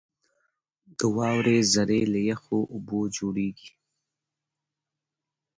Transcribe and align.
•د 0.97 0.99
واورې 1.15 1.57
ذرې 1.73 2.01
له 2.13 2.19
یخو 2.31 2.59
اوبو 2.73 2.99
جوړېږي. 3.17 3.71